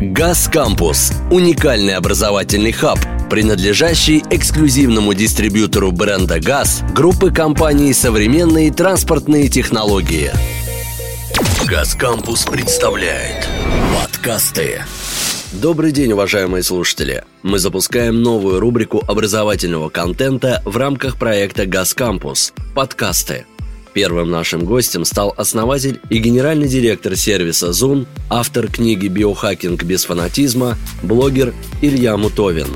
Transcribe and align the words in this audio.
ГАЗ 0.00 0.48
Кампус– 0.52 1.12
уникальный 1.32 1.96
образовательный 1.96 2.70
хаб, 2.70 3.00
принадлежащий 3.28 4.22
эксклюзивному 4.30 5.12
дистрибьютору 5.12 5.90
бренда 5.90 6.38
ГАЗ 6.38 6.84
группы 6.94 7.32
компаний 7.32 7.92
«Современные 7.92 8.72
транспортные 8.72 9.48
технологии». 9.48 10.30
ГАЗ 11.66 11.96
Кампус 11.96 12.44
представляет 12.44 13.48
подкасты. 13.92 14.84
Добрый 15.50 15.90
день, 15.90 16.12
уважаемые 16.12 16.62
слушатели! 16.62 17.24
Мы 17.42 17.58
запускаем 17.58 18.22
новую 18.22 18.60
рубрику 18.60 19.02
образовательного 19.04 19.88
контента 19.88 20.62
в 20.64 20.76
рамках 20.76 21.18
проекта 21.18 21.66
«ГАЗ 21.66 21.94
Кампус»– 21.94 22.52
подкасты– 22.76 23.46
Первым 23.98 24.30
нашим 24.30 24.64
гостем 24.64 25.04
стал 25.04 25.34
основатель 25.36 26.00
и 26.08 26.18
генеральный 26.18 26.68
директор 26.68 27.16
сервиса 27.16 27.70
Zoom, 27.70 28.06
автор 28.30 28.68
книги 28.68 29.08
«Биохакинг 29.08 29.82
без 29.82 30.04
фанатизма», 30.04 30.78
блогер 31.02 31.52
Илья 31.82 32.16
Мутовин. 32.16 32.68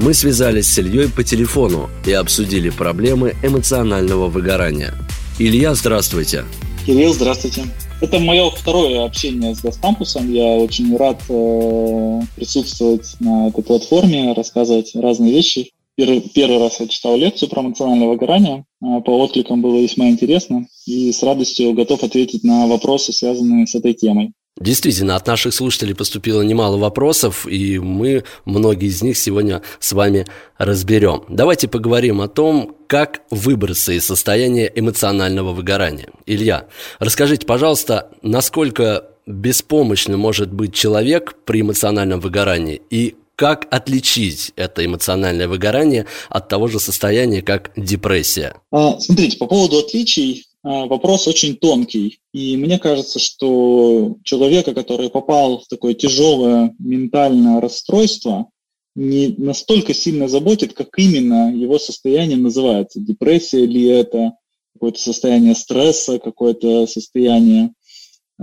Мы 0.00 0.14
связались 0.14 0.66
с 0.66 0.76
Ильей 0.80 1.08
по 1.08 1.22
телефону 1.22 1.90
и 2.04 2.10
обсудили 2.10 2.70
проблемы 2.70 3.36
эмоционального 3.44 4.26
выгорания. 4.26 4.94
Илья, 5.38 5.76
здравствуйте. 5.76 6.44
Кирилл, 6.84 7.14
здравствуйте. 7.14 7.66
Это 8.00 8.18
мое 8.18 8.50
второе 8.50 9.04
общение 9.04 9.54
с 9.54 9.60
Газкампусом. 9.60 10.28
Я 10.32 10.56
очень 10.56 10.96
рад 10.96 11.22
э, 11.28 12.20
присутствовать 12.34 13.14
на 13.20 13.46
этой 13.46 13.62
платформе, 13.62 14.32
рассказывать 14.32 14.90
разные 14.96 15.34
вещи. 15.34 15.70
Первый, 15.96 16.20
первый 16.20 16.58
раз 16.58 16.80
я 16.80 16.88
читал 16.88 17.16
лекцию 17.16 17.48
про 17.48 17.62
эмоциональное 17.62 18.08
выгорание. 18.08 18.64
А, 18.82 19.00
по 19.00 19.12
откликам 19.22 19.62
было 19.62 19.80
весьма 19.80 20.08
интересно. 20.08 20.66
И 20.86 21.12
с 21.12 21.22
радостью 21.22 21.72
готов 21.72 22.02
ответить 22.02 22.42
на 22.42 22.66
вопросы, 22.66 23.12
связанные 23.12 23.66
с 23.66 23.74
этой 23.74 23.94
темой. 23.94 24.32
Действительно, 24.60 25.16
от 25.16 25.26
наших 25.26 25.52
слушателей 25.52 25.96
поступило 25.96 26.40
немало 26.42 26.76
вопросов, 26.76 27.44
и 27.46 27.80
мы 27.80 28.22
многие 28.44 28.86
из 28.86 29.02
них 29.02 29.16
сегодня 29.16 29.62
с 29.80 29.92
вами 29.92 30.26
разберем. 30.58 31.24
Давайте 31.28 31.66
поговорим 31.66 32.20
о 32.20 32.28
том, 32.28 32.76
как 32.86 33.22
выбраться 33.30 33.92
из 33.92 34.06
состояния 34.06 34.70
эмоционального 34.72 35.52
выгорания. 35.52 36.10
Илья, 36.26 36.66
расскажите, 37.00 37.46
пожалуйста, 37.46 38.10
насколько 38.22 39.10
беспомощным 39.26 40.20
может 40.20 40.52
быть 40.52 40.72
человек 40.72 41.34
при 41.44 41.62
эмоциональном 41.62 42.20
выгорании 42.20 42.80
и 42.90 43.16
как 43.36 43.66
отличить 43.70 44.52
это 44.56 44.84
эмоциональное 44.84 45.48
выгорание 45.48 46.06
от 46.28 46.48
того 46.48 46.68
же 46.68 46.78
состояния, 46.78 47.42
как 47.42 47.72
депрессия? 47.76 48.54
А, 48.70 48.98
смотрите, 49.00 49.36
по 49.38 49.46
поводу 49.46 49.78
отличий 49.78 50.46
а, 50.62 50.86
вопрос 50.86 51.28
очень 51.28 51.56
тонкий. 51.56 52.20
И 52.32 52.56
мне 52.56 52.78
кажется, 52.78 53.18
что 53.18 54.16
человека, 54.24 54.74
который 54.74 55.10
попал 55.10 55.60
в 55.60 55.68
такое 55.68 55.94
тяжелое 55.94 56.74
ментальное 56.78 57.60
расстройство, 57.60 58.48
не 58.94 59.34
настолько 59.36 59.92
сильно 59.92 60.28
заботит, 60.28 60.72
как 60.72 60.88
именно 60.96 61.52
его 61.54 61.78
состояние 61.78 62.38
называется. 62.38 63.00
Депрессия 63.00 63.66
ли 63.66 63.84
это, 63.86 64.32
какое-то 64.74 65.00
состояние 65.00 65.54
стресса, 65.54 66.18
какое-то 66.18 66.86
состояние 66.86 67.72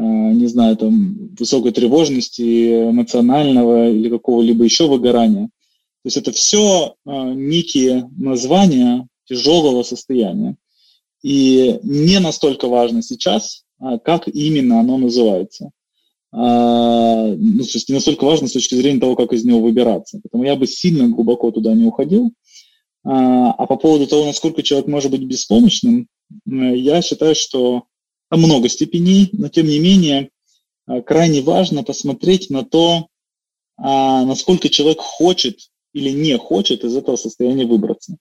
не 0.04 0.48
знаю, 0.48 0.78
там, 0.78 1.36
высокой 1.38 1.72
тревожности, 1.72 2.90
эмоционального 2.90 3.90
или 3.90 4.10
какого-либо 4.10 4.64
еще 4.64 4.88
выгорания. 4.88 5.46
То 5.48 6.08
есть 6.08 6.18
это 6.18 6.32
все 6.32 6.96
э, 7.06 7.12
некие 7.36 8.10
названия 8.18 9.08
тяжелого 9.26 9.84
состояния. 9.84 10.56
И 11.22 11.80
не 11.84 12.20
настолько 12.20 12.68
важно 12.68 13.04
сейчас, 13.04 13.64
а 13.80 14.00
как 14.00 14.28
именно 14.28 14.80
оно 14.80 14.98
называется. 14.98 15.72
А, 16.34 17.28
ну, 17.28 17.60
то 17.60 17.70
есть 17.74 17.90
не 17.90 17.96
настолько 17.96 18.26
важно 18.26 18.48
с 18.48 18.54
точки 18.54 18.76
зрения 18.76 19.00
того, 19.00 19.16
как 19.16 19.34
из 19.34 19.44
него 19.44 19.60
выбираться. 19.60 20.20
Поэтому 20.24 20.44
я 20.44 20.56
бы 20.56 20.66
сильно 20.66 21.08
глубоко 21.08 21.52
туда 21.52 21.74
не 21.74 21.84
уходил. 21.84 22.32
А, 23.04 23.52
а 23.52 23.66
по 23.68 23.76
поводу 23.76 24.08
того, 24.08 24.26
насколько 24.26 24.64
человек 24.64 24.88
может 24.88 25.12
быть 25.12 25.24
беспомощным, 25.24 26.08
я 26.46 27.02
считаю, 27.02 27.36
что 27.36 27.84
много 28.38 28.70
степеней, 28.70 29.30
но 29.34 29.50
тем 29.50 29.68
не 29.68 29.80
менее 29.80 30.30
а, 30.86 31.02
крайне 31.02 31.42
важно 31.42 31.84
посмотреть 31.84 32.50
на 32.50 32.64
то, 32.64 33.08
а, 33.78 34.26
насколько 34.26 34.70
человек 34.70 35.00
хочет 35.00 35.60
или 35.94 36.10
не 36.10 36.38
хочет 36.38 36.84
из 36.84 36.96
этого 36.96 37.16
состояния 37.16 37.66
выбраться. 37.66 38.18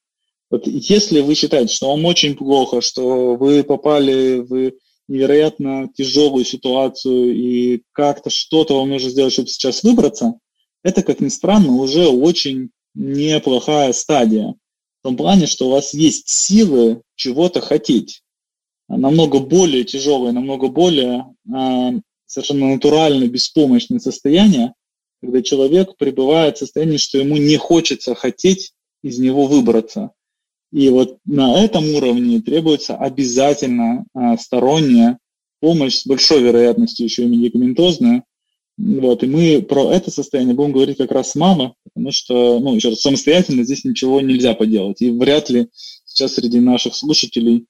Вот 0.51 0.67
если 0.67 1.21
вы 1.21 1.35
считаете, 1.35 1.73
что 1.73 1.91
вам 1.91 2.05
очень 2.05 2.35
плохо, 2.35 2.81
что 2.81 3.37
вы 3.37 3.63
попали 3.63 4.41
в 4.41 4.73
невероятно 5.07 5.89
тяжелую 5.95 6.45
ситуацию 6.45 7.35
и 7.35 7.83
как-то 7.93 8.31
что-то 8.31 8.79
вам 8.79 8.91
нужно 8.91 9.11
сделать, 9.11 9.33
чтобы 9.33 9.49
сейчас 9.49 9.83
выбраться, 9.83 10.35
это, 10.83 11.03
как 11.03 11.21
ни 11.21 11.29
странно, 11.29 11.73
уже 11.73 12.09
очень 12.09 12.71
неплохая 12.95 13.93
стадия. 13.93 14.55
В 15.01 15.03
том 15.03 15.17
плане, 15.17 15.47
что 15.47 15.69
у 15.69 15.71
вас 15.71 15.95
есть 15.95 16.29
силы 16.29 17.03
чего-то 17.15 17.61
хотеть 17.61 18.23
намного 18.97 19.39
более 19.39 19.85
тяжелое, 19.85 20.33
намного 20.33 20.69
более 20.69 21.27
э, 21.47 22.01
совершенно 22.27 22.73
натурально 22.75 23.27
беспомощное 23.27 24.01
состояние, 24.01 24.75
когда 25.23 25.43
человек 25.43 25.97
пребывает 25.97 26.57
в 26.57 26.61
состоянии, 26.61 26.97
что 26.97 27.19
ему 27.19 27.37
не 27.37 27.57
хочется 27.57 28.15
хотеть 28.15 28.73
из 29.03 29.19
него 29.19 29.47
выбраться. 29.47 30.11
И 30.73 30.89
вот 30.89 31.19
на 31.25 31.63
этом 31.63 31.95
уровне 31.95 32.41
требуется 32.41 32.97
обязательно 32.97 34.05
э, 34.15 34.37
сторонняя 34.39 35.19
помощь 35.61 35.99
с 35.99 36.07
большой 36.07 36.43
вероятностью 36.43 37.05
еще 37.05 37.25
и 37.25 37.27
медикаментозная. 37.27 38.25
Вот, 38.79 39.23
и 39.23 39.27
мы 39.27 39.61
про 39.61 39.93
это 39.93 40.11
состояние 40.11 40.55
будем 40.55 40.73
говорить 40.73 40.97
как 40.97 41.13
раз 41.13 41.35
мало, 41.35 41.75
потому 41.85 42.13
что, 42.13 42.61
ну, 42.61 42.75
еще 42.75 42.89
раз, 42.89 43.01
самостоятельно 43.01 43.63
здесь 43.65 43.85
ничего 43.85 44.21
нельзя 44.23 44.55
поделать. 44.55 45.03
И 45.03 45.11
вряд 45.11 45.51
ли 45.51 45.69
сейчас 46.07 46.35
среди 46.35 46.61
наших 46.61 46.95
слушателей 46.95 47.67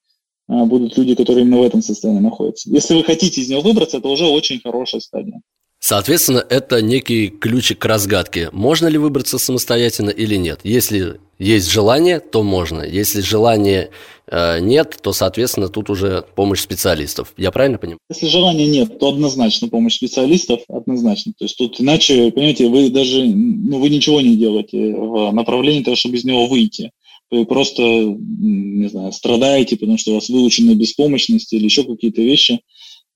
будут 0.50 0.96
люди, 0.98 1.14
которые 1.14 1.44
именно 1.44 1.58
в 1.58 1.62
этом 1.62 1.82
состоянии 1.82 2.20
находятся. 2.20 2.70
Если 2.70 2.94
вы 2.94 3.04
хотите 3.04 3.40
из 3.40 3.48
него 3.48 3.60
выбраться, 3.60 3.98
это 3.98 4.08
уже 4.08 4.26
очень 4.26 4.60
хорошая 4.60 5.00
стадия. 5.00 5.40
Соответственно, 5.78 6.44
это 6.48 6.82
некий 6.82 7.28
ключик 7.28 7.78
к 7.78 7.86
разгадке. 7.86 8.50
Можно 8.52 8.88
ли 8.88 8.98
выбраться 8.98 9.38
самостоятельно 9.38 10.10
или 10.10 10.36
нет? 10.36 10.60
Если 10.62 11.20
есть 11.38 11.70
желание, 11.70 12.20
то 12.20 12.42
можно. 12.42 12.82
Если 12.82 13.22
желания 13.22 13.88
э, 14.26 14.60
нет, 14.60 14.98
то, 15.00 15.14
соответственно, 15.14 15.68
тут 15.68 15.88
уже 15.88 16.26
помощь 16.34 16.60
специалистов. 16.60 17.32
Я 17.38 17.50
правильно 17.50 17.78
понимаю? 17.78 17.98
Если 18.10 18.26
желания 18.26 18.66
нет, 18.66 18.98
то 18.98 19.08
однозначно 19.08 19.68
помощь 19.68 19.94
специалистов, 19.94 20.60
однозначно. 20.68 21.32
То 21.38 21.46
есть 21.46 21.56
тут 21.56 21.80
иначе, 21.80 22.30
понимаете, 22.30 22.68
вы 22.68 22.90
даже, 22.90 23.24
ну, 23.24 23.78
вы 23.78 23.88
ничего 23.88 24.20
не 24.20 24.36
делаете 24.36 24.94
в 24.94 25.32
направлении 25.32 25.82
того, 25.82 25.96
чтобы 25.96 26.16
из 26.16 26.24
него 26.24 26.46
выйти 26.46 26.92
вы 27.30 27.46
просто, 27.46 27.82
не 27.82 28.88
знаю, 28.88 29.12
страдаете, 29.12 29.76
потому 29.76 29.98
что 29.98 30.12
у 30.12 30.14
вас 30.14 30.28
выучена 30.28 30.74
беспомощность 30.74 31.52
или 31.52 31.64
еще 31.64 31.84
какие-то 31.84 32.22
вещи, 32.22 32.60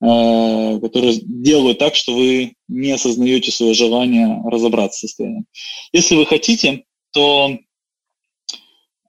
э, 0.01 0.79
которые 0.79 1.19
делают 1.21 1.79
так, 1.79 1.95
что 1.95 2.15
вы 2.15 2.53
не 2.67 2.91
осознаете 2.91 3.51
свое 3.51 3.73
желание 3.73 4.41
разобраться 4.45 4.99
с 4.99 5.01
состоянием. 5.01 5.45
Если 5.91 6.15
вы 6.15 6.25
хотите, 6.25 6.83
то 7.11 7.57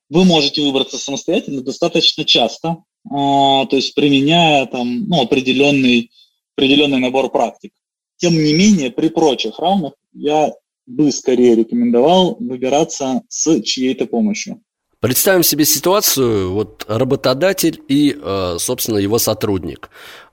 вы 0.09 0.25
можете 0.25 0.63
выбраться 0.63 0.99
самостоятельно 0.99 1.63
достаточно 1.63 2.25
часто, 2.25 2.79
а, 3.11 3.67
то 3.67 3.77
есть 3.77 3.95
применяя 3.95 4.67
там, 4.67 5.09
ну, 5.09 5.23
определенный, 5.23 6.11
определенный 6.57 6.99
набор 6.99 7.31
практик. 7.31 7.73
Тем 8.17 8.33
не 8.33 8.55
менее, 8.55 8.91
при 8.91 9.09
прочих 9.09 9.59
равных 9.59 9.93
я 10.13 10.53
бы 10.87 11.11
скорее 11.13 11.55
рекомендовал 11.57 12.37
выбираться 12.39 13.23
с 13.29 13.61
чьей-то 13.63 14.07
помощью. 14.07 14.63
Представим 15.07 15.45
себе 15.45 15.65
ситуацию, 15.65 16.53
вот 16.53 16.85
работодатель 16.89 17.81
и, 17.87 18.17
э, 18.21 18.57
собственно, 18.59 18.99
его 18.99 19.21
сотрудник. 19.21 19.89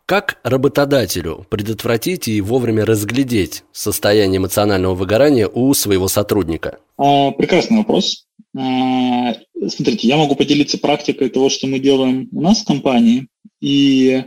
Как 0.07 0.39
работодателю 0.44 1.45
предотвратить 1.47 2.28
и 2.28 2.41
вовремя 2.41 2.84
разглядеть 2.84 3.66
состояние 3.72 4.39
эмоционального 4.39 4.96
выгорания 4.96 5.47
у 5.47 5.72
своего 5.75 6.08
сотрудника? 6.08 6.79
А, 6.97 7.29
прекрасный 7.29 7.78
вопрос. 7.78 8.25
А, 8.58 9.35
смотрите, 9.70 10.08
я 10.08 10.17
могу 10.17 10.35
поделиться 10.35 10.79
практикой 10.79 11.29
того, 11.29 11.49
что 11.49 11.67
мы 11.67 11.78
делаем 11.78 12.28
у 12.31 12.41
нас 12.41 12.64
в 12.64 12.66
компании. 12.66 13.28
И 13.61 14.23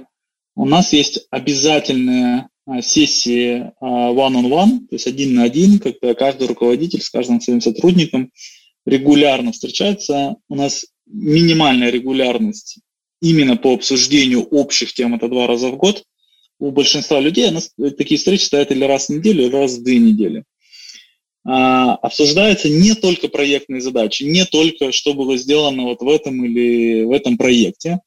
у 0.55 0.65
нас 0.65 0.93
есть 0.93 1.27
обязательная 1.33 2.51
а, 2.69 2.83
сессии 2.83 3.73
one-on-one, 3.81 4.45
-on 4.45 4.49
-one, 4.49 4.79
то 4.79 4.95
есть 4.95 5.09
один 5.09 5.35
на 5.35 5.43
один, 5.43 5.81
когда 5.81 6.15
каждый 6.15 6.47
руководитель 6.47 7.03
с 7.03 7.11
каждым 7.11 7.41
своим 7.41 7.61
сотрудником 7.61 8.31
регулярно 8.87 9.53
встречается. 9.53 10.37
У 10.49 10.55
нас 10.55 10.87
минимальная 11.07 11.91
регулярность 11.91 12.79
именно 13.21 13.57
по 13.57 13.75
обсуждению 13.75 14.45
общих 14.45 14.95
тем 14.95 15.15
это 15.15 15.29
два 15.29 15.47
раза 15.47 15.69
в 15.69 15.77
год. 15.77 16.05
У 16.59 16.71
большинства 16.71 17.21
людей 17.21 17.51
нас, 17.51 17.71
такие 17.99 18.17
встречи 18.17 18.45
стоят 18.45 18.71
или 18.71 18.85
раз 18.85 19.07
в 19.07 19.11
неделю, 19.11 19.45
или 19.45 19.53
раз 19.55 19.75
в 19.75 19.83
две 19.83 19.99
недели. 19.99 20.45
А, 21.45 21.95
обсуждаются 21.97 22.69
не 22.69 22.95
только 22.95 23.29
проектные 23.29 23.81
задачи, 23.81 24.23
не 24.23 24.45
только 24.45 24.91
что 24.91 25.15
было 25.15 25.37
сделано 25.37 25.85
вот 25.85 26.01
в 26.01 26.09
этом 26.09 26.45
или 26.45 27.05
в 27.05 27.13
этом 27.13 27.37
проекте. 27.37 28.01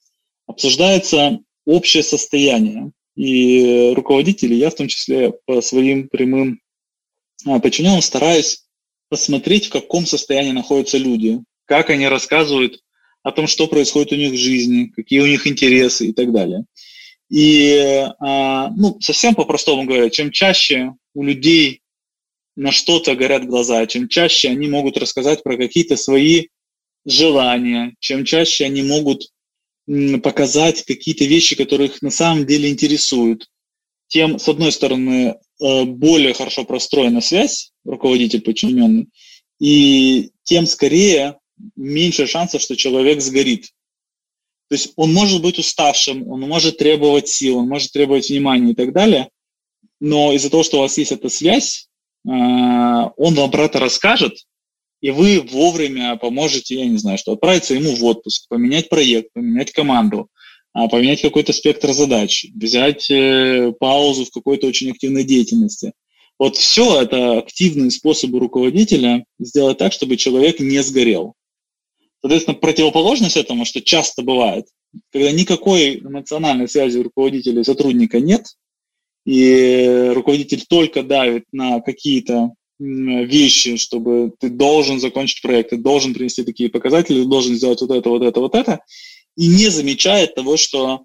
Обсуждается 0.47 1.39
общее 1.65 2.03
состояние. 2.03 2.91
И 3.15 3.93
руководители, 3.95 4.55
я 4.55 4.69
в 4.69 4.75
том 4.75 4.87
числе 4.87 5.33
по 5.45 5.61
своим 5.61 6.07
прямым 6.07 6.59
а, 7.45 7.59
подчиненным 7.59 8.01
стараюсь 8.01 8.63
посмотреть, 9.09 9.67
в 9.67 9.71
каком 9.71 10.05
состоянии 10.05 10.51
находятся 10.51 10.97
люди, 10.97 11.39
как 11.65 11.89
они 11.89 12.07
рассказывают 12.07 12.81
о 13.23 13.31
том, 13.31 13.47
что 13.47 13.67
происходит 13.67 14.11
у 14.11 14.15
них 14.15 14.31
в 14.33 14.37
жизни, 14.37 14.91
какие 14.95 15.19
у 15.19 15.27
них 15.27 15.45
интересы 15.45 16.07
и 16.07 16.13
так 16.13 16.31
далее. 16.31 16.65
И, 17.29 18.07
а, 18.19 18.69
ну, 18.69 18.99
совсем 19.01 19.35
по-простому 19.35 19.83
говоря, 19.83 20.09
чем 20.09 20.31
чаще 20.31 20.93
у 21.13 21.23
людей 21.23 21.81
на 22.55 22.71
что-то 22.71 23.15
горят 23.15 23.45
глаза, 23.45 23.85
чем 23.87 24.07
чаще 24.07 24.49
они 24.49 24.67
могут 24.67 24.97
рассказать 24.97 25.43
про 25.43 25.57
какие-то 25.57 25.95
свои 25.95 26.47
желания, 27.05 27.95
чем 27.99 28.25
чаще 28.25 28.65
они 28.65 28.83
могут 28.83 29.29
показать 30.21 30.83
какие-то 30.83 31.25
вещи, 31.25 31.55
которые 31.55 31.89
их 31.89 32.01
на 32.01 32.11
самом 32.11 32.45
деле 32.45 32.69
интересуют, 32.69 33.47
тем, 34.07 34.39
с 34.39 34.47
одной 34.47 34.71
стороны, 34.71 35.35
э, 35.61 35.83
более 35.85 36.33
хорошо 36.33 36.65
простроена 36.65 37.21
связь 37.21 37.71
руководитель-подчиненный, 37.89 39.09
и 39.59 40.31
тем 40.43 40.65
скорее 40.65 41.37
меньше 41.75 42.27
шансов, 42.27 42.61
что 42.61 42.75
человек 42.75 43.21
сгорит. 43.21 43.65
То 44.69 44.75
есть 44.75 44.93
он 44.95 45.13
может 45.13 45.41
быть 45.41 45.57
уставшим, 45.57 46.27
он 46.29 46.41
может 46.41 46.77
требовать 46.77 47.27
сил, 47.27 47.57
он 47.57 47.67
может 47.67 47.91
требовать 47.91 48.29
внимания 48.29 48.71
и 48.71 48.75
так 48.75 48.93
далее, 48.93 49.29
но 49.99 50.31
из-за 50.33 50.49
того, 50.49 50.63
что 50.63 50.77
у 50.77 50.81
вас 50.81 50.97
есть 50.97 51.11
эта 51.11 51.27
связь, 51.29 51.89
э, 52.25 52.29
он 52.29 53.33
вам 53.33 53.51
про 53.51 53.65
это 53.65 53.79
расскажет, 53.79 54.45
и 55.01 55.11
вы 55.11 55.41
вовремя 55.41 56.17
поможете, 56.17 56.75
я 56.75 56.85
не 56.85 56.97
знаю, 56.97 57.17
что 57.17 57.31
отправиться 57.31 57.73
ему 57.73 57.95
в 57.95 58.03
отпуск, 58.03 58.47
поменять 58.49 58.89
проект, 58.89 59.33
поменять 59.33 59.71
команду, 59.71 60.29
а, 60.73 60.87
поменять 60.87 61.21
какой-то 61.21 61.51
спектр 61.53 61.93
задач, 61.93 62.45
взять 62.53 63.09
э, 63.09 63.73
паузу 63.79 64.25
в 64.25 64.31
какой-то 64.31 64.67
очень 64.67 64.91
активной 64.91 65.23
деятельности. 65.23 65.93
Вот 66.39 66.55
все 66.55 67.01
это 67.01 67.39
активные 67.39 67.91
способы 67.91 68.39
руководителя 68.39 69.25
сделать 69.39 69.77
так, 69.77 69.91
чтобы 69.91 70.15
человек 70.15 70.61
не 70.61 70.81
сгорел. 70.81 71.33
Соответственно, 72.21 72.55
противоположность 72.55 73.37
этому, 73.37 73.65
что 73.65 73.81
часто 73.81 74.23
бывает, 74.23 74.65
когда 75.11 75.31
никакой 75.31 75.99
эмоциональной 75.99 76.69
связи 76.69 76.97
руководителя 76.99 77.61
и 77.61 77.65
сотрудника 77.65 78.19
нет, 78.19 78.45
и 79.25 80.11
руководитель 80.13 80.65
только 80.67 81.03
давит 81.03 81.43
на 81.51 81.81
какие-то 81.81 82.53
вещи, 82.79 83.75
чтобы 83.75 84.33
ты 84.39 84.49
должен 84.49 85.01
закончить 85.01 85.41
проект, 85.41 85.71
ты 85.71 85.77
должен 85.77 86.13
принести 86.13 86.43
такие 86.43 86.69
показатели, 86.69 87.23
ты 87.23 87.27
должен 87.27 87.55
сделать 87.55 87.81
вот 87.81 87.91
это, 87.91 88.09
вот 88.09 88.23
это, 88.23 88.39
вот 88.39 88.55
это, 88.55 88.79
и 89.35 89.47
не 89.47 89.67
замечает 89.67 90.35
того, 90.35 90.55
что 90.55 91.03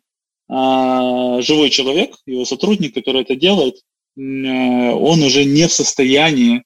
а, 0.49 1.41
живой 1.43 1.71
человек, 1.71 2.17
его 2.27 2.45
сотрудник, 2.45 2.95
который 2.95 3.23
это 3.23 3.35
делает, 3.35 3.77
он 4.17 5.23
уже 5.23 5.45
не 5.45 5.67
в 5.67 5.73
состоянии 5.73 6.63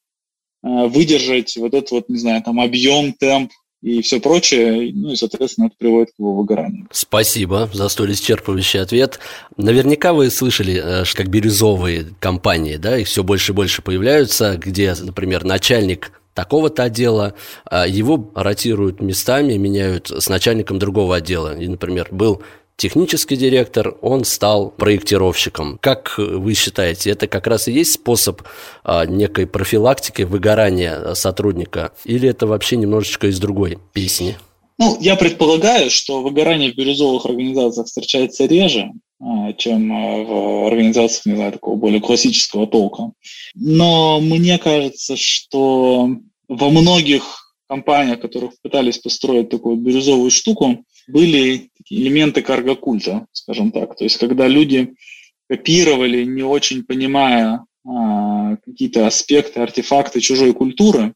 а, 0.63 0.87
выдержать 0.87 1.57
вот 1.57 1.75
этот 1.75 1.91
вот, 1.91 2.09
не 2.09 2.19
знаю, 2.19 2.43
там 2.43 2.61
объем, 2.61 3.13
темп 3.13 3.53
и 3.81 4.03
все 4.03 4.21
прочее, 4.21 4.93
ну 4.93 5.13
и, 5.13 5.17
соответственно, 5.17 5.67
это 5.67 5.77
приводит 5.79 6.11
к 6.11 6.19
его 6.19 6.35
выгоранию. 6.35 6.89
Спасибо 6.91 7.71
за 7.73 7.89
столь 7.89 8.13
исчерпывающий 8.13 8.81
ответ. 8.81 9.21
Наверняка 9.57 10.13
вы 10.13 10.31
слышали, 10.31 10.83
э, 10.83 11.05
как 11.15 11.29
бирюзовые 11.29 12.09
компании, 12.19 12.77
да, 12.77 12.99
их 12.99 13.07
все 13.07 13.23
больше 13.23 13.53
и 13.53 13.55
больше 13.55 13.83
появляются, 13.83 14.57
где, 14.57 14.95
например, 15.01 15.45
начальник 15.45 16.11
такого-то 16.35 16.85
отдела, 16.85 17.35
а 17.65 17.87
его 17.87 18.31
ротируют 18.35 19.01
местами, 19.01 19.55
меняют 19.55 20.09
с 20.11 20.29
начальником 20.29 20.79
другого 20.79 21.17
отдела. 21.17 21.59
И, 21.59 21.67
например, 21.67 22.09
был 22.11 22.43
технический 22.79 23.37
директор, 23.37 23.97
он 24.01 24.25
стал 24.25 24.71
проектировщиком. 24.71 25.79
Как 25.83 26.17
вы 26.17 26.55
считаете, 26.55 27.11
это 27.11 27.27
как 27.27 27.47
раз 27.47 27.69
и 27.69 27.73
есть 27.73 27.95
способ 27.95 28.43
а, 28.85 29.05
некой 29.05 29.47
профилактики 29.47 30.23
выгорания 30.23 31.13
сотрудника, 31.15 31.93
или 32.05 32.29
это 32.29 32.47
вообще 32.47 32.77
немножечко 32.77 33.27
из 33.27 33.39
другой 33.39 33.79
песни? 33.93 34.39
Ну, 34.79 34.97
я 35.01 35.17
предполагаю, 35.17 35.91
что 35.91 36.23
выгорание 36.23 36.73
в 36.73 36.77
бирюзовых 36.77 37.27
организациях 37.27 37.89
встречается 37.89 38.47
реже, 38.47 38.93
а, 39.21 39.53
чем 39.55 39.93
а, 39.93 40.23
в 40.23 40.67
организациях, 40.69 41.27
не 41.27 41.35
знаю, 41.35 41.53
такого 41.53 41.75
более 41.75 42.01
классического 42.01 42.69
толка. 42.69 43.11
Но 43.55 44.21
мне 44.21 44.57
кажется, 44.59 45.17
что 45.17 46.11
во 46.47 46.71
многих 46.71 47.49
компаниях, 47.69 48.21
которых 48.21 48.53
пытались 48.63 48.99
построить 48.99 49.51
такую 49.51 49.77
бирюзовую 49.77 50.31
штуку, 50.31 50.85
были 51.09 51.71
элементы 51.89 52.43
карго-культа, 52.43 53.27
скажем 53.33 53.73
так. 53.73 53.97
То 53.97 54.05
есть 54.05 54.19
когда 54.19 54.47
люди 54.47 54.95
копировали, 55.49 56.25
не 56.25 56.43
очень 56.43 56.85
понимая 56.85 57.65
а, 57.85 58.57
какие-то 58.57 59.07
аспекты, 59.07 59.61
артефакты 59.61 60.21
чужой 60.21 60.53
культуры, 60.53 61.15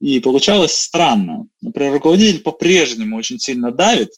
и 0.00 0.20
получалось 0.20 0.74
странно. 0.74 1.46
Например, 1.62 1.92
руководитель 1.92 2.42
по-прежнему 2.42 3.16
очень 3.16 3.38
сильно 3.38 3.70
давит 3.70 4.10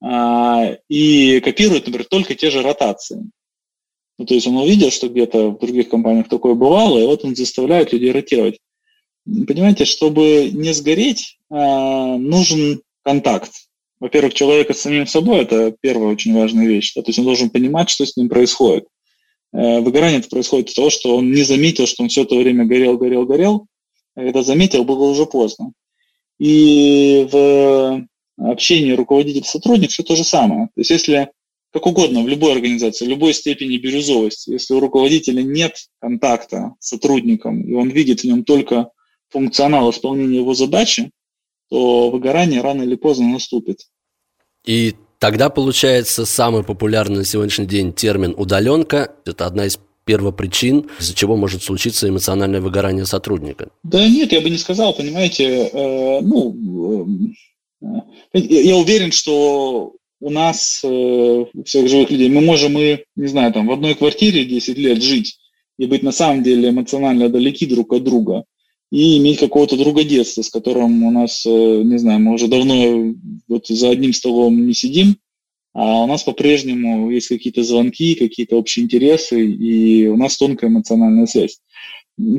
а, 0.00 0.76
и 0.88 1.40
копирует, 1.40 1.86
например, 1.86 2.06
только 2.08 2.34
те 2.34 2.50
же 2.50 2.62
ротации. 2.62 3.28
Ну, 4.18 4.24
то 4.24 4.34
есть 4.34 4.46
он 4.46 4.56
увидел, 4.56 4.90
что 4.90 5.08
где-то 5.08 5.50
в 5.50 5.58
других 5.58 5.88
компаниях 5.88 6.28
такое 6.28 6.54
бывало, 6.54 6.98
и 6.98 7.04
вот 7.04 7.24
он 7.24 7.34
заставляет 7.34 7.92
людей 7.92 8.12
ротировать. 8.12 8.60
Понимаете, 9.24 9.84
чтобы 9.84 10.50
не 10.52 10.72
сгореть, 10.72 11.38
а, 11.50 12.16
нужен 12.16 12.80
контакт 13.02 13.65
во-первых, 14.00 14.34
человека 14.34 14.74
с 14.74 14.80
самим 14.80 15.06
собой– 15.06 15.40
это 15.42 15.74
первая 15.80 16.12
очень 16.12 16.34
важная 16.34 16.66
вещь. 16.66 16.94
Да? 16.94 17.02
То 17.02 17.08
есть 17.08 17.18
он 17.18 17.24
должен 17.24 17.50
понимать, 17.50 17.88
что 17.88 18.04
с 18.04 18.16
ним 18.16 18.28
происходит. 18.28 18.86
Э, 19.52 19.80
выгорание 19.80 20.18
это 20.18 20.28
происходит 20.28 20.68
от 20.68 20.74
того, 20.74 20.90
что 20.90 21.16
он 21.16 21.32
не 21.32 21.42
заметил, 21.42 21.86
что 21.86 22.02
он 22.02 22.08
все 22.08 22.22
это 22.22 22.34
время 22.36 22.64
горел, 22.64 22.98
горел, 22.98 23.24
горел, 23.24 23.66
а 24.14 24.20
когда 24.20 24.42
заметил, 24.42 24.84
было 24.84 25.04
уже 25.04 25.26
поздно. 25.26 25.72
И 26.38 27.26
в 27.30 28.06
общении 28.38 28.92
руководитель-сотрудник 28.92 29.90
все 29.90 30.02
то 30.02 30.14
же 30.14 30.24
самое. 30.24 30.66
То 30.66 30.80
есть 30.80 30.90
если 30.90 31.30
как 31.72 31.86
угодно, 31.86 32.22
в 32.22 32.28
любой 32.28 32.52
организации, 32.52 33.04
в 33.04 33.08
любой 33.08 33.34
степени 33.34 33.76
бирюзовости, 33.76 34.50
если 34.50 34.72
у 34.72 34.80
руководителя 34.80 35.42
нет 35.42 35.76
контакта 35.98 36.74
с 36.80 36.88
сотрудником, 36.88 37.62
и 37.62 37.74
он 37.74 37.90
видит 37.90 38.20
в 38.20 38.24
нем 38.24 38.44
только 38.44 38.90
функционал 39.28 39.90
исполнения 39.90 40.38
его 40.38 40.54
задачи, 40.54 41.10
то 41.70 42.10
выгорание 42.10 42.60
рано 42.60 42.82
или 42.82 42.96
поздно 42.96 43.28
наступит. 43.28 43.86
И 44.64 44.94
тогда 45.18 45.50
получается 45.50 46.26
самый 46.26 46.64
популярный 46.64 47.18
на 47.18 47.24
сегодняшний 47.24 47.66
день 47.66 47.92
термин 47.92 48.34
«удаленка». 48.36 49.12
Это 49.24 49.46
одна 49.46 49.66
из 49.66 49.78
первопричин, 50.04 50.88
из-за 51.00 51.14
чего 51.14 51.36
может 51.36 51.62
случиться 51.62 52.08
эмоциональное 52.08 52.60
выгорание 52.60 53.04
сотрудника? 53.04 53.68
Да 53.82 54.08
нет, 54.08 54.32
я 54.32 54.40
бы 54.40 54.48
не 54.50 54.58
сказал, 54.58 54.94
понимаете, 54.94 55.68
э, 55.72 56.20
ну, 56.20 56.56
э, 57.82 58.38
я 58.38 58.76
уверен, 58.76 59.10
что 59.10 59.94
у 60.20 60.30
нас, 60.30 60.80
э, 60.84 61.44
всех 61.64 61.88
живых 61.88 62.10
людей, 62.10 62.28
мы 62.28 62.40
можем 62.40 62.78
и, 62.78 63.04
не 63.16 63.26
знаю, 63.26 63.52
там, 63.52 63.66
в 63.66 63.72
одной 63.72 63.94
квартире 63.94 64.44
10 64.44 64.78
лет 64.78 65.02
жить 65.02 65.38
и 65.76 65.86
быть 65.86 66.02
на 66.02 66.12
самом 66.12 66.42
деле 66.42 66.70
эмоционально 66.70 67.28
далеки 67.28 67.66
друг 67.66 67.92
от 67.92 68.04
друга 68.04 68.44
и 68.90 69.18
иметь 69.18 69.40
какого-то 69.40 69.76
друга 69.76 70.04
детства, 70.04 70.42
с 70.42 70.50
которым 70.50 71.02
у 71.04 71.10
нас, 71.10 71.44
э, 71.44 71.50
не 71.50 71.98
знаю, 71.98 72.20
мы 72.20 72.34
уже 72.34 72.48
давно 72.48 73.14
вот 73.48 73.66
за 73.66 73.90
одним 73.90 74.12
столом 74.12 74.66
не 74.66 74.74
сидим, 74.74 75.16
а 75.72 76.02
у 76.04 76.06
нас 76.06 76.22
по-прежнему 76.22 77.10
есть 77.10 77.28
какие-то 77.28 77.62
звонки, 77.62 78.14
какие-то 78.14 78.56
общие 78.56 78.84
интересы, 78.84 79.44
и 79.44 80.06
у 80.06 80.16
нас 80.16 80.36
тонкая 80.36 80.70
эмоциональная 80.70 81.26
связь. 81.26 81.60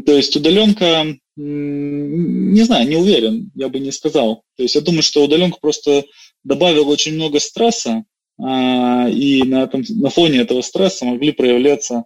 То 0.06 0.13
есть 0.13 0.36
удаленка, 0.36 1.06
не 1.36 2.62
знаю, 2.63 2.88
не 2.88 2.96
уверен, 2.96 3.51
я 3.54 3.70
бы 3.70 3.80
не 3.80 3.92
сказал. 3.92 4.42
То 4.56 4.63
есть 4.63 4.74
я 4.74 4.82
думаю, 4.82 5.04
что 5.04 5.24
удаленка 5.24 5.60
просто 5.62 6.06
добавила 6.44 6.86
очень 6.86 7.13
много 7.13 7.39
стресса, 7.39 8.06
а, 8.39 9.08
и 9.08 9.44
на, 9.44 9.63
этом, 9.63 9.84
на 9.88 10.10
фоне 10.10 10.39
этого 10.39 10.62
стресса 10.62 11.06
могли 11.06 11.32
проявляться 11.32 12.06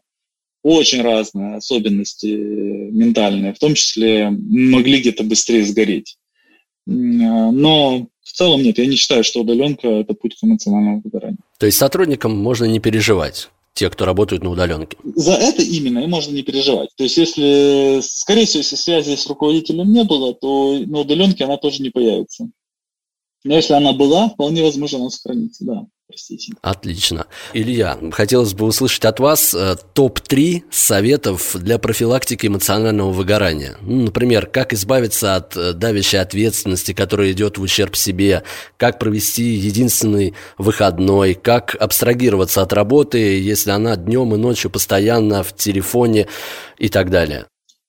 очень 0.63 1.01
разные 1.01 1.55
особенности 1.55 2.25
ментальные, 2.25 3.53
в 3.53 3.59
том 3.59 3.75
числе 3.75 4.29
могли 4.29 4.99
где-то 4.99 5.23
быстрее 5.23 5.65
сгореть. 5.65 6.17
Но 6.85 8.07
в 8.23 8.31
целом 8.31 8.63
нет, 8.63 8.77
я 8.77 8.85
не 8.85 8.95
считаю, 8.95 9.23
что 9.23 9.41
удаленка– 9.41 9.87
это 9.89 10.13
путь 10.13 10.35
к 10.35 10.43
эмоциональному 10.43 11.01
выгоранию. 11.03 11.39
То 11.57 11.65
есть 11.65 11.77
сотрудникам 11.77 12.37
можно 12.37 12.65
не 12.65 12.79
переживать? 12.79 13.49
те, 13.73 13.89
кто 13.89 14.05
работают 14.05 14.43
на 14.43 14.49
удаленке. 14.49 14.97
За 15.15 15.33
это 15.33 15.63
именно 15.63 15.99
и 15.99 16.07
можно 16.07 16.33
не 16.33 16.43
переживать. 16.43 16.89
То 16.97 17.03
есть, 17.03 17.17
если, 17.17 17.99
скорее 18.03 18.45
всего, 18.45 18.59
если 18.59 18.75
связи 18.75 19.15
с 19.15 19.25
руководителем 19.27 19.91
не 19.91 20.03
было, 20.03 20.33
то 20.33 20.77
на 20.85 20.99
удаленке 20.99 21.45
она 21.45 21.57
тоже 21.57 21.81
не 21.81 21.89
появится. 21.89 22.49
Но 23.43 23.55
если 23.55 23.73
она 23.73 23.93
была, 23.93 24.29
вполне 24.29 24.63
возможно, 24.63 24.99
она 24.99 25.09
сохранится, 25.09 25.65
да 25.65 25.87
простите. 26.11 26.53
Отлично. 26.61 27.25
Илья, 27.53 27.97
хотелось 28.11 28.53
бы 28.53 28.65
услышать 28.65 29.05
от 29.05 29.19
вас 29.19 29.53
э, 29.53 29.75
топ-3 29.93 30.63
советов 30.69 31.55
для 31.57 31.79
профилактики 31.79 32.47
эмоционального 32.47 33.11
выгорания. 33.11 33.77
Ну, 33.81 34.03
например, 34.03 34.45
как 34.47 34.73
избавиться 34.73 35.35
от 35.35 35.55
э, 35.55 35.71
давящей 35.73 36.19
ответственности, 36.19 36.93
которая 36.93 37.31
идет 37.31 37.57
в 37.57 37.61
ущерб 37.61 37.95
себе, 37.95 38.43
как 38.75 38.99
провести 38.99 39.43
единственный 39.43 40.33
выходной, 40.57 41.33
как 41.33 41.75
абстрагироваться 41.75 42.61
от 42.61 42.73
работы, 42.73 43.39
если 43.39 43.71
она 43.71 43.95
днем 43.95 44.35
и 44.35 44.37
ночью 44.37 44.69
постоянно 44.69 45.43
в 45.43 45.55
телефоне 45.55 46.27
и 46.77 46.89
так 46.89 47.09
далее. 47.09 47.47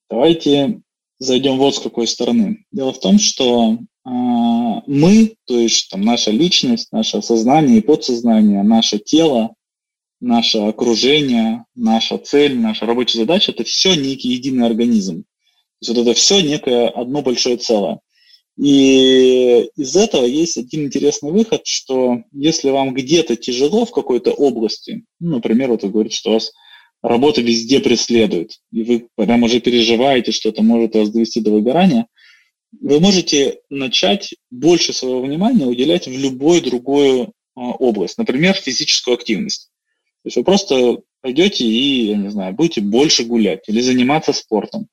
Давайте 0.08 0.80
зайдем 1.18 1.58
вот 1.58 1.74
с 1.74 1.80
какой 1.80 2.06
стороны. 2.06 2.64
Дело 2.70 2.92
в 2.92 3.00
том, 3.00 3.18
что 3.18 3.78
мы, 4.04 5.36
то 5.46 5.58
есть 5.58 5.90
там 5.90 6.02
наша 6.02 6.30
личность, 6.30 6.88
наше 6.92 7.22
сознание 7.22 7.78
и 7.78 7.82
подсознание, 7.82 8.62
наше 8.62 8.98
тело, 8.98 9.54
наше 10.20 10.58
окружение, 10.58 11.64
наша 11.74 12.18
цель, 12.18 12.56
наша 12.56 12.86
рабочая 12.86 13.18
задача– 13.18 13.52
это 13.52 13.64
все 13.64 13.94
некий 13.94 14.30
единый 14.30 14.66
организм. 14.66 15.22
То 15.22 15.26
есть 15.80 15.98
вот 15.98 16.02
это 16.02 16.14
все 16.14 16.40
некое 16.40 16.88
одно 16.88 17.22
большое 17.22 17.56
целое. 17.56 18.00
И 18.56 19.68
из 19.76 19.96
этого 19.96 20.24
есть 20.24 20.56
один 20.58 20.86
интересный 20.86 21.32
выход, 21.32 21.66
что 21.66 22.22
если 22.32 22.70
вам 22.70 22.94
где-то 22.94 23.36
тяжело 23.36 23.84
в 23.84 23.90
какой-то 23.92 24.30
области, 24.32 25.04
ну, 25.20 25.36
например, 25.36 25.70
вот 25.70 25.82
вы 25.82 25.90
говорите, 25.90 26.16
что 26.16 26.32
вас 26.32 26.52
работа 27.02 27.40
везде 27.40 27.80
преследует, 27.80 28.58
и 28.70 28.82
вы 28.82 29.08
прям 29.16 29.42
уже 29.42 29.60
переживаете, 29.60 30.32
что 30.32 30.50
это 30.50 30.62
может 30.62 30.94
вас 30.94 31.10
довести 31.10 31.40
до 31.40 31.50
выгорания, 31.50 32.06
вы 32.80 33.00
можете 33.00 33.60
начать 33.70 34.34
больше 34.50 34.92
своего 34.92 35.22
внимания 35.22 35.66
уделять 35.66 36.06
в 36.06 36.10
любую 36.10 36.62
другую 36.62 37.32
а, 37.54 37.70
область, 37.72 38.18
например, 38.18 38.54
физическую 38.54 39.14
активность. 39.14 39.70
То 40.22 40.28
есть 40.28 40.36
вы 40.36 40.44
просто 40.44 40.98
пойдете 41.20 41.64
и, 41.64 42.06
я 42.06 42.16
не 42.16 42.30
знаю, 42.30 42.54
будете 42.54 42.80
больше 42.80 43.24
гулять 43.24 43.68
или 43.68 43.80
заниматься 43.80 44.32
спортом, 44.32 44.88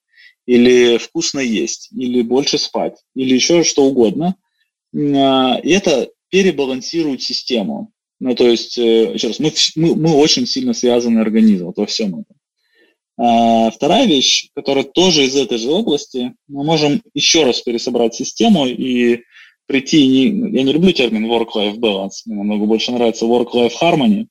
или 0.45 0.97
вкусно 0.97 1.39
есть, 1.39 1.89
или 1.91 2.21
больше 2.21 2.57
спать, 2.57 2.97
или 3.15 3.33
еще 3.33 3.63
что 3.63 3.85
угодно. 3.85 4.35
А, 4.93 5.59
и 5.63 5.69
это 5.71 6.09
перебалансирует 6.29 7.21
систему. 7.21 7.91
Ну, 8.19 8.35
то 8.35 8.47
есть, 8.47 8.77
э, 8.77 9.13
еще 9.13 9.27
раз, 9.27 9.39
мы, 9.39 9.53
мы, 9.75 9.95
мы 9.95 10.13
очень 10.13 10.45
сильно 10.45 10.73
связаны 10.73 11.19
организм 11.19 11.67
вот 11.67 11.77
во 11.77 11.85
всем 11.85 12.19
этом. 12.19 12.35
А, 13.21 13.69
вторая 13.69 14.05
вещь, 14.05 14.47
которая 14.55 14.85
тоже 14.85 15.25
из 15.25 15.35
этой 15.35 15.57
же 15.57 15.69
области, 15.69 16.33
мы 16.47 16.63
можем 16.63 17.01
еще 17.13 17.43
раз 17.43 17.59
пересобрать 17.61 18.15
систему 18.15 18.65
и 18.65 19.23
прийти, 19.65 20.07
не, 20.07 20.27
я 20.51 20.63
не 20.63 20.71
люблю 20.71 20.93
термин 20.93 21.25
work-life 21.25 21.75
balance, 21.75 22.21
мне 22.25 22.37
намного 22.37 22.65
больше 22.65 22.93
нравится 22.93 23.25
work-life 23.25 23.73
harmony, 23.81 24.27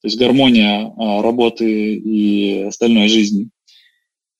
то 0.00 0.08
есть 0.08 0.18
гармония 0.18 0.92
а, 0.96 1.22
работы 1.22 1.94
и 1.94 2.62
остальной 2.62 3.06
жизни. 3.06 3.50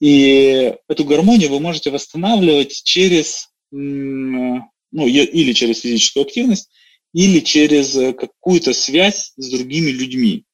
И 0.01 0.75
эту 0.89 1.05
гармонию 1.05 1.51
вы 1.51 1.61
можете 1.61 1.91
восстанавливать 1.91 2.83
через, 2.85 3.49
ну, 3.71 4.63
или 4.93 5.53
через 5.53 5.81
физическую 5.81 6.25
активность, 6.25 6.69
или 7.15 7.41
через 7.41 7.97
э, 7.97 8.13
какую-то 8.13 8.75
связь 8.75 9.33
с 9.37 9.49
другими 9.49 9.91
людьми. 9.91 10.45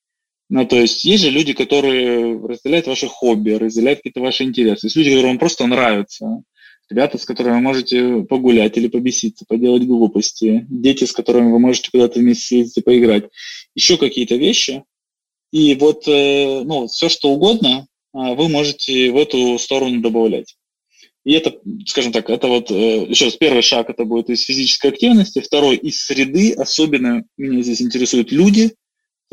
Ну, 0.55 0.67
то 0.67 0.77
есть 0.77 1.03
есть 1.07 1.23
же 1.23 1.31
люди, 1.31 1.55
которые 1.55 2.39
разделяют 2.39 2.87
ваши 2.87 3.07
хобби, 3.09 3.53
разделяют 3.53 4.01
какие-то 4.01 4.21
ваши 4.21 4.45
интересы. 4.45 4.85
Есть 4.85 4.97
люди, 4.97 5.09
которые 5.09 5.29
вам 5.29 5.39
просто 5.39 5.67
нравятся. 5.67 6.43
Ребята, 6.91 7.17
с 7.17 7.25
которыми 7.25 7.55
вы 7.55 7.61
можете 7.63 8.23
погулять 8.29 8.77
или 8.77 8.89
побеситься, 8.89 9.47
поделать 9.49 9.87
глупости. 9.87 10.67
Дети, 10.69 11.05
с 11.05 11.13
которыми 11.13 11.51
вы 11.51 11.59
можете 11.59 11.91
куда-то 11.91 12.19
вместе 12.19 12.45
съездить 12.45 12.77
и 12.77 12.83
поиграть. 12.83 13.31
Еще 13.75 13.97
какие-то 13.97 14.37
вещи. 14.37 14.85
И 15.53 15.75
вот 15.75 16.07
э, 16.07 16.63
ну, 16.67 16.87
все, 16.87 17.09
что 17.09 17.31
угодно, 17.31 17.87
а, 18.13 18.35
вы 18.35 18.51
можете 18.51 19.11
в 19.11 19.17
эту 19.17 19.59
сторону 19.59 20.03
добавлять. 20.03 20.57
И 21.25 21.33
это, 21.33 21.59
скажем 21.87 22.13
так, 22.13 22.29
это 22.29 22.49
вот, 22.49 22.71
э, 22.71 23.07
еще 23.09 23.25
раз, 23.25 23.37
первый 23.37 23.63
шаг 23.63 23.89
это 23.89 24.05
будет 24.05 24.29
из 24.29 24.43
физической 24.43 24.89
активности, 24.89 25.41
второй 25.41 25.77
из 25.77 26.05
среды, 26.05 26.53
особенно 26.53 27.25
меня 27.39 27.63
здесь 27.63 27.81
интересуют 27.81 28.33
люди, 28.33 28.75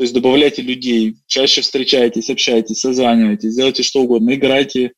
то 0.00 0.04
есть 0.04 0.14
добавляйте 0.14 0.62
людей, 0.62 1.18
чаще 1.26 1.60
встречайтесь, 1.60 2.30
общайтесь, 2.30 2.80
созванивайтесь, 2.80 3.54
делайте 3.54 3.82
что 3.82 4.00
угодно, 4.00 4.34
играйте 4.34 4.94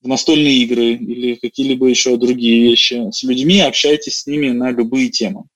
в 0.00 0.06
настольные 0.06 0.58
игры 0.58 0.92
или 0.92 1.34
какие-либо 1.34 1.88
еще 1.88 2.16
другие 2.16 2.62
вещи 2.62 3.10
с 3.10 3.24
людьми, 3.24 3.58
общайтесь 3.58 4.20
с 4.20 4.28
ними 4.28 4.50
на 4.50 4.70
любые 4.70 5.08
темы. 5.08 5.46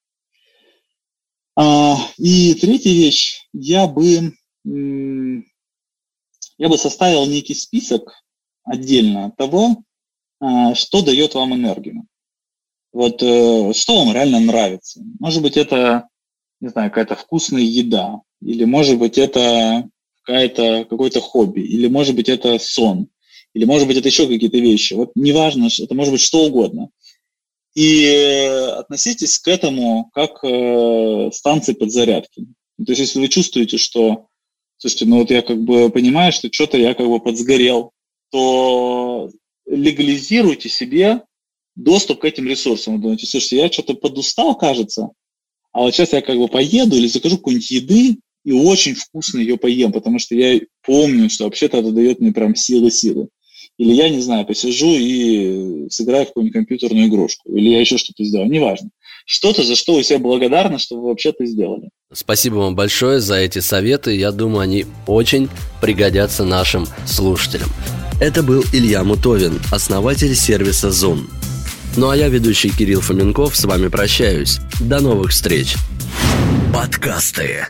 А, 1.54 1.94
и 2.16 2.54
третья 2.54 2.90
вещь, 2.90 3.46
я 3.52 3.86
бы, 3.86 4.34
я 4.64 6.68
бы 6.68 6.76
составил 6.76 7.24
некий 7.26 7.54
список 7.54 8.24
отдельно 8.64 9.32
того, 9.38 9.84
а, 10.40 10.74
что 10.74 11.02
дает 11.02 11.36
вам 11.36 11.54
энергию. 11.54 12.02
Вот 12.92 13.22
э, 13.22 13.72
что 13.74 14.04
вам 14.04 14.12
реально 14.12 14.40
нравится. 14.40 15.00
Может 15.20 15.40
быть, 15.40 15.56
это, 15.56 16.08
не 16.58 16.66
знаю, 16.66 16.90
какая-то 16.90 17.14
вкусная 17.14 17.62
еда, 17.62 18.22
или 18.40 18.64
может 18.64 18.98
быть, 18.98 19.18
это 19.18 19.88
какое-то 20.24 21.20
хобби, 21.20 21.60
или 21.60 21.88
может 21.88 22.14
быть, 22.14 22.28
это 22.28 22.58
сон, 22.58 23.08
или 23.54 23.64
может 23.64 23.88
быть, 23.88 23.96
это 23.96 24.08
еще 24.08 24.26
какие-то 24.26 24.58
вещи. 24.58 24.94
Вот 24.94 25.12
неважно, 25.14 25.68
это 25.78 25.94
может 25.94 26.12
быть 26.12 26.20
что 26.20 26.44
угодно. 26.44 26.90
И 27.74 28.06
относитесь 28.76 29.38
к 29.38 29.48
этому 29.48 30.10
как 30.12 30.42
э, 30.42 31.30
станции 31.32 31.74
подзарядки. 31.74 32.46
То 32.76 32.92
есть, 32.92 33.00
если 33.00 33.20
вы 33.20 33.28
чувствуете, 33.28 33.78
что, 33.78 34.26
слушайте, 34.76 35.06
ну 35.06 35.18
вот 35.18 35.30
я 35.30 35.42
как 35.42 35.62
бы 35.62 35.90
понимаю, 35.90 36.32
что 36.32 36.48
что-то 36.52 36.76
я 36.76 36.94
как 36.94 37.06
бы 37.06 37.20
подсгорел, 37.20 37.92
то 38.30 39.30
легализируйте 39.66 40.68
себе 40.68 41.22
доступ 41.74 42.20
к 42.20 42.24
этим 42.24 42.48
ресурсам. 42.48 42.96
Вы 42.96 43.02
думаете, 43.02 43.26
слушайте, 43.26 43.56
я 43.56 43.70
что-то 43.70 43.94
подустал, 43.94 44.56
кажется, 44.56 45.10
а 45.72 45.80
вот 45.80 45.94
сейчас 45.94 46.12
я 46.12 46.22
как 46.22 46.36
бы 46.36 46.48
поеду 46.48 46.96
или 46.96 47.06
закажу 47.06 47.36
какой-нибудь 47.36 47.70
еды 47.70 48.18
и 48.44 48.52
очень 48.52 48.94
вкусно 48.94 49.38
ее 49.38 49.56
поем, 49.56 49.92
потому 49.92 50.18
что 50.18 50.34
я 50.34 50.60
помню, 50.84 51.28
что 51.30 51.44
вообще-то 51.44 51.78
это 51.78 51.90
дает 51.90 52.20
мне 52.20 52.32
прям 52.32 52.54
силы-силы. 52.54 53.28
Или 53.78 53.92
я, 53.92 54.08
не 54.08 54.20
знаю, 54.20 54.44
посижу 54.44 54.96
и 54.96 55.88
сыграю 55.88 56.24
в 56.24 56.28
какую-нибудь 56.28 56.54
компьютерную 56.54 57.06
игрушку. 57.06 57.52
Или 57.52 57.70
я 57.70 57.80
еще 57.80 57.96
что-то 57.96 58.24
сделаю. 58.24 58.50
Неважно. 58.50 58.90
Что-то, 59.24 59.62
за 59.62 59.76
что 59.76 59.94
вы 59.94 60.02
себе 60.02 60.18
благодарны, 60.18 60.78
что 60.78 60.96
вы 60.96 61.08
вообще-то 61.08 61.46
сделали. 61.46 61.90
Спасибо 62.12 62.56
вам 62.56 62.74
большое 62.74 63.20
за 63.20 63.36
эти 63.36 63.60
советы. 63.60 64.16
Я 64.16 64.32
думаю, 64.32 64.60
они 64.60 64.86
очень 65.06 65.48
пригодятся 65.80 66.44
нашим 66.44 66.86
слушателям. 67.06 67.68
Это 68.20 68.42
был 68.42 68.64
Илья 68.72 69.04
Мутовин, 69.04 69.60
основатель 69.70 70.34
сервиса 70.34 70.88
Zoom. 70.88 71.28
Ну 71.96 72.08
а 72.08 72.16
я, 72.16 72.28
ведущий 72.28 72.70
Кирилл 72.70 73.00
Фоменков, 73.00 73.56
с 73.56 73.64
вами 73.64 73.88
прощаюсь. 73.88 74.58
До 74.80 75.00
новых 75.00 75.30
встреч. 75.30 75.76
Подкасты. 76.74 77.68